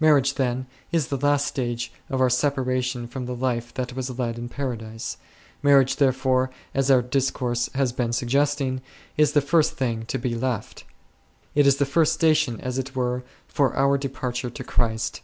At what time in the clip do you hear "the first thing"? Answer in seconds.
9.32-10.06